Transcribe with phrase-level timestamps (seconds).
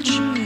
[0.00, 0.38] de juin.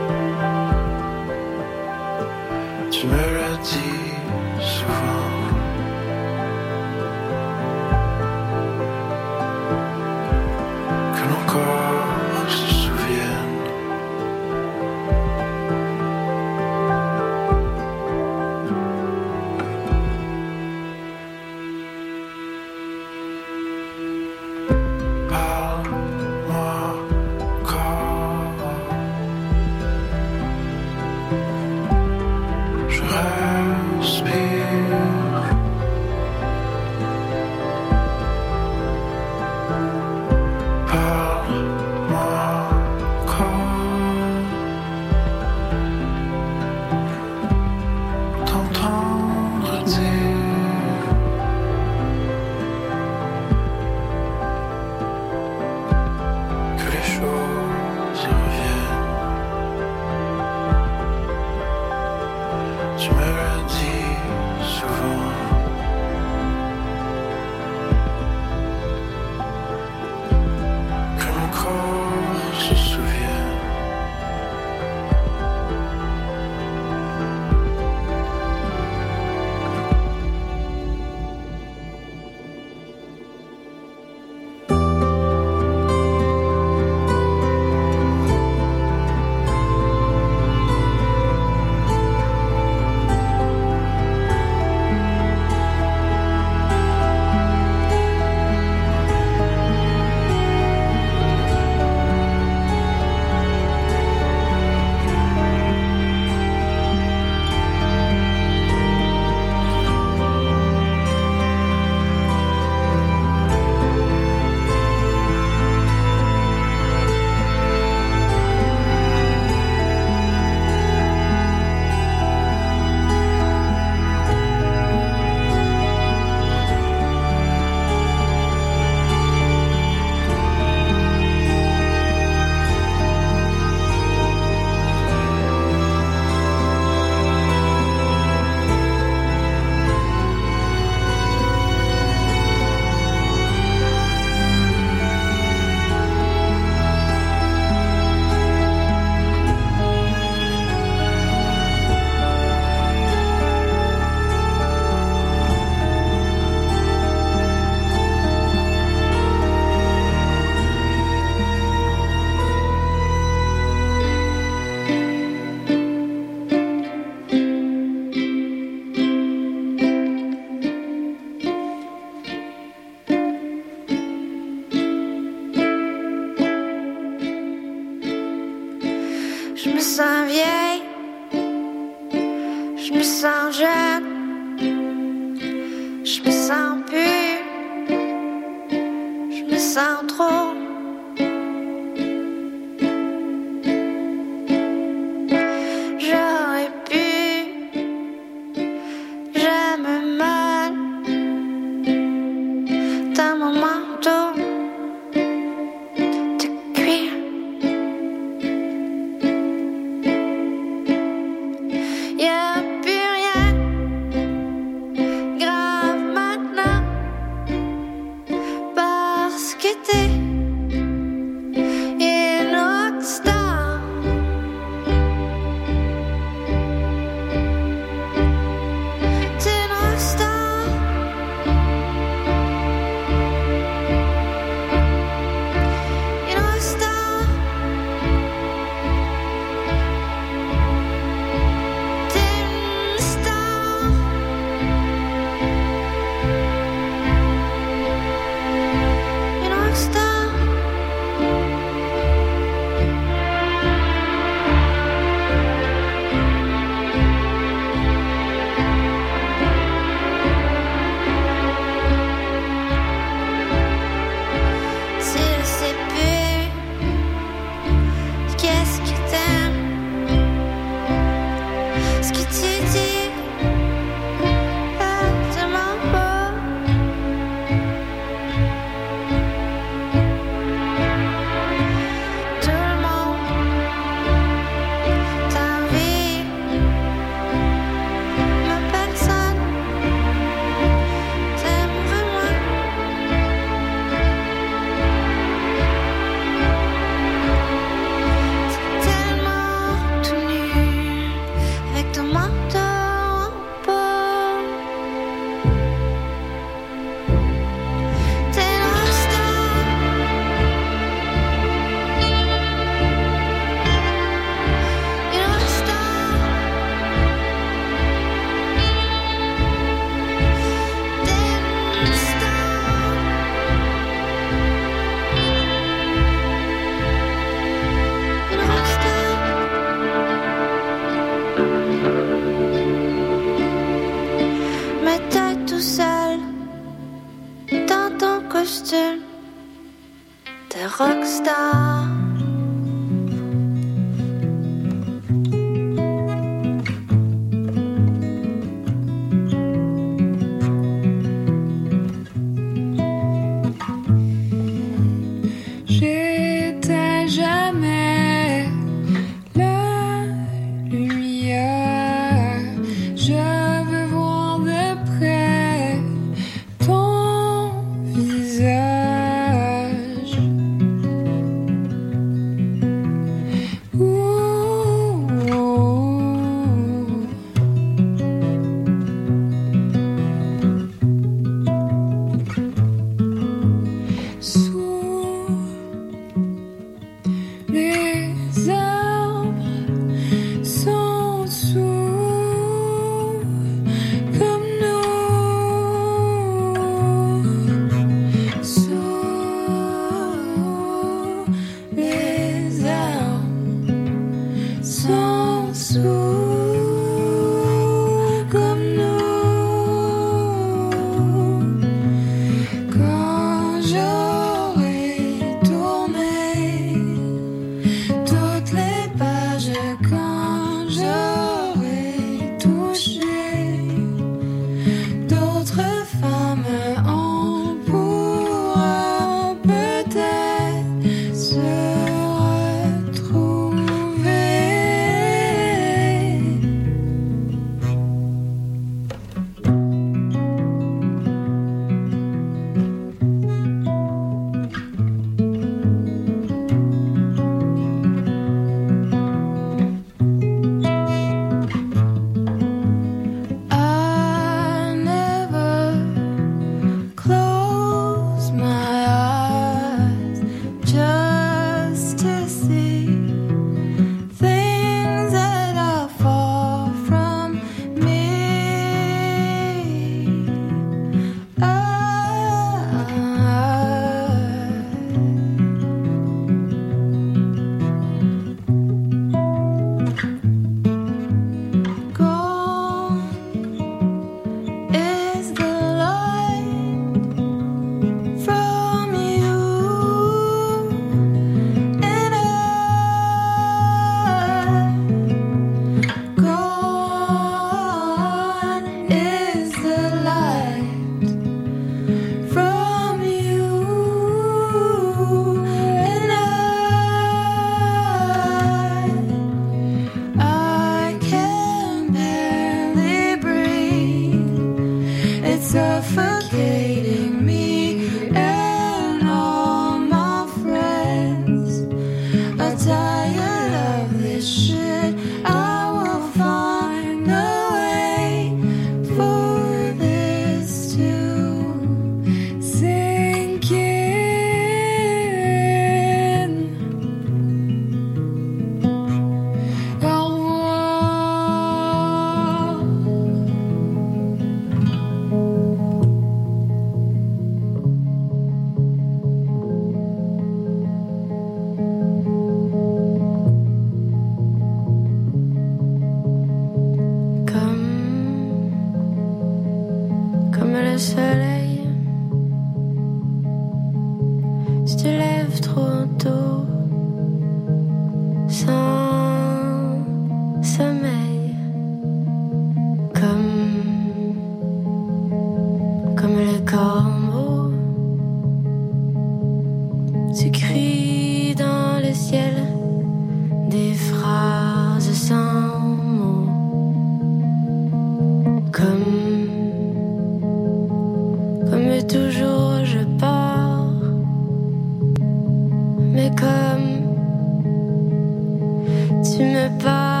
[599.41, 600.00] goodbye.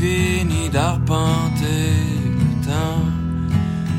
[0.00, 1.90] J'ai fini d'arpenter
[2.38, 3.04] le temps.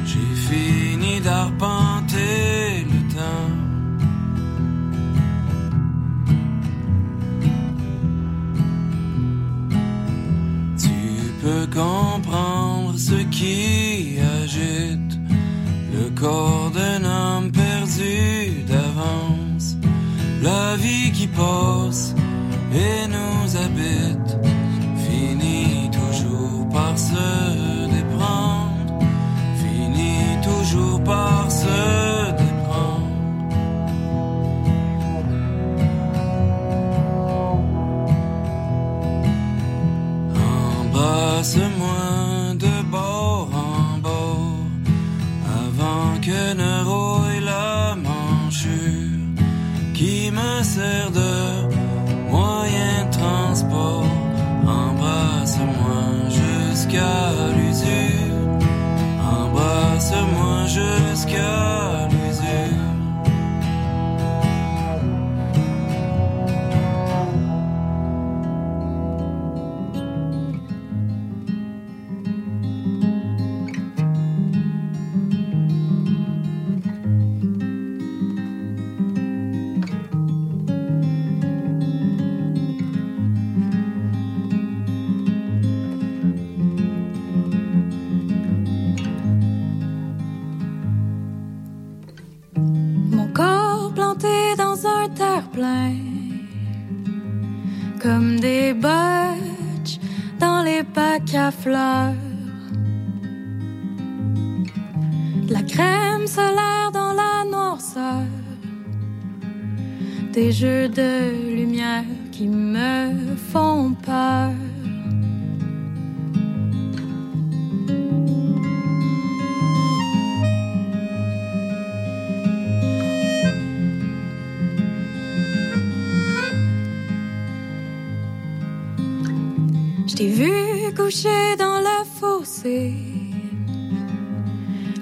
[0.06, 3.52] J'ai fini d'arpenter le temps.
[10.78, 11.00] Tu
[11.42, 15.20] peux comprendre ce qui agite
[15.94, 16.49] le corps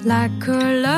[0.04, 0.97] like a love.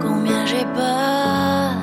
[0.00, 1.74] combien j'ai peur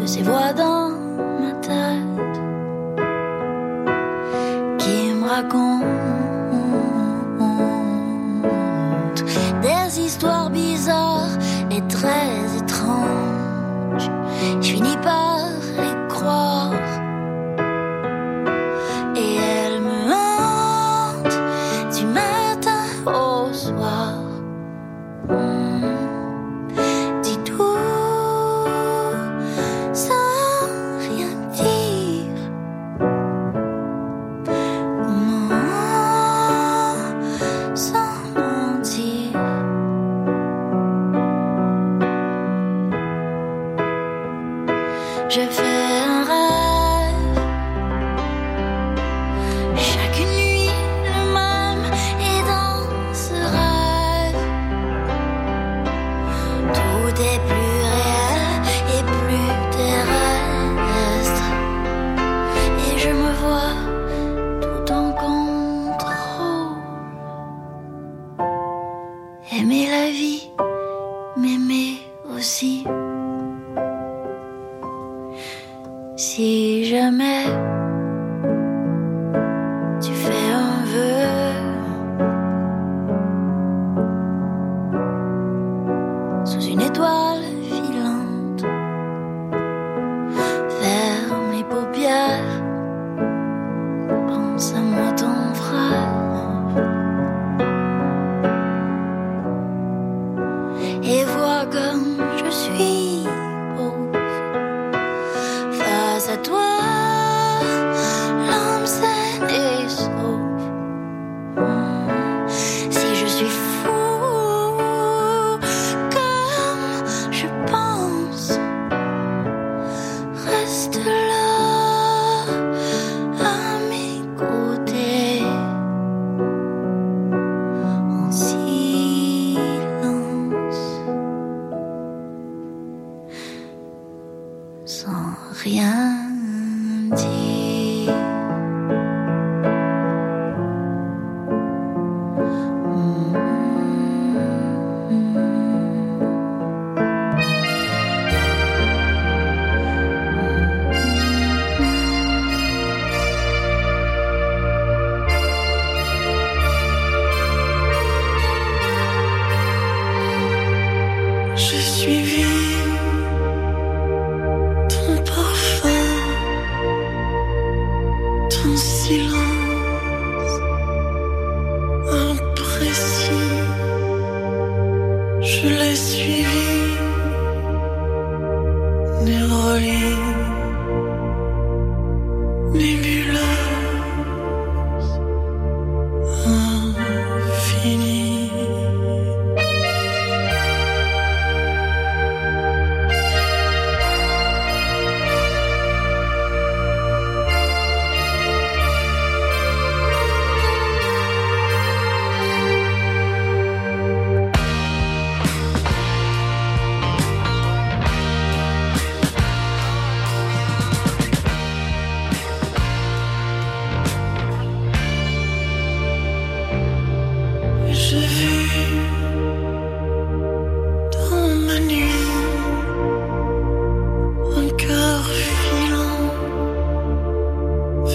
[0.00, 0.90] de ces voix dans
[1.40, 2.40] ma tête
[4.78, 5.67] qui me racontent.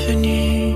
[0.06, 0.76] bienvenue.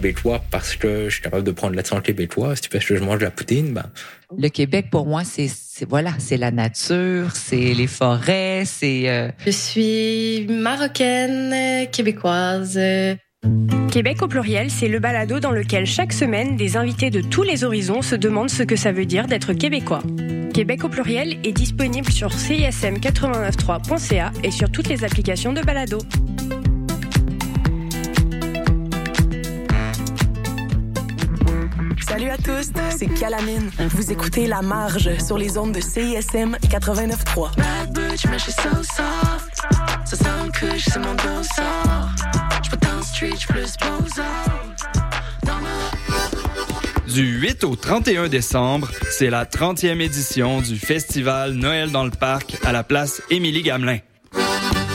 [0.00, 2.54] québécois parce que je suis capable de prendre la québécois.
[2.54, 3.74] québécoise tu penses que je mange de la poutine.
[3.74, 3.84] Ben.
[4.36, 5.50] Le Québec, pour moi, c'est,
[5.88, 9.08] voilà, la nature, c'est les forêts, c'est.
[9.08, 12.80] Euh, je suis marocaine, québécoise.
[13.90, 17.64] Québec au pluriel, c'est le balado dans lequel chaque semaine, des invités de tous les
[17.64, 20.02] horizons se demandent ce que ça veut dire d'être québécois.
[20.54, 25.98] Québec au pluriel est disponible sur cism893.ca et sur toutes les applications de balado.
[32.30, 33.72] Salut à tous, c'est Calamine.
[33.88, 37.50] Vous écoutez La Marge sur les ondes de CISM 89.3.
[47.12, 52.58] Du 8 au 31 décembre, c'est la 30e édition du festival Noël dans le parc
[52.64, 53.98] à la place Émilie Gamelin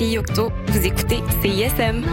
[0.00, 0.50] fille Octo.
[0.68, 2.06] Vous écoutez CISM.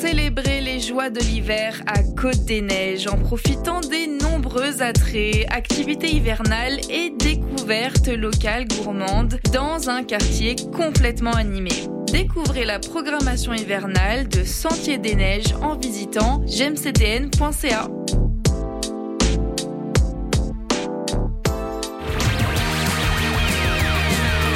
[0.00, 6.10] célébrer les joies de l'hiver à Côte des Neiges en profitant des nombreux attraits, activités
[6.14, 11.70] hivernales et découvertes locales gourmandes dans un quartier complètement animé.
[12.12, 17.88] Découvrez la programmation hivernale de Sentier des Neiges en visitant gemctn.ca.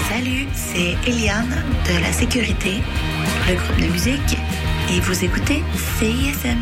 [0.09, 2.81] Salut, c'est Eliane de la sécurité,
[3.49, 4.37] le groupe de musique,
[4.91, 5.63] et vous écoutez
[5.99, 6.59] CISM.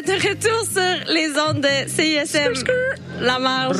[0.00, 2.64] Êtes de retour sur les ondes de CISM.
[3.20, 3.76] La marge.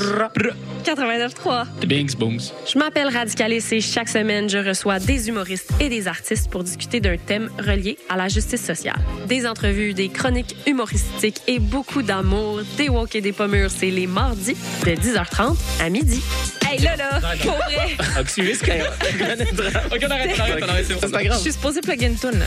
[0.84, 1.86] 89.3.
[1.86, 2.40] Bings, booms.
[2.70, 7.00] Je m'appelle Radicalis et chaque semaine, je reçois des humoristes et des artistes pour discuter
[7.00, 8.96] d'un thème relié à la justice sociale.
[9.26, 13.70] Des entrevues, des chroniques humoristiques et beaucoup d'amour, des walk et des pommures.
[13.70, 16.22] C'est les mardis de 10h30 à midi.
[16.70, 17.96] Hey, là, là, pour vrai.
[18.68, 18.86] Même.
[19.92, 21.40] Ok, on arrête, on arrête, on arrête, c'est pas Je grave.
[21.40, 22.46] suis supposée plugger une toune, là.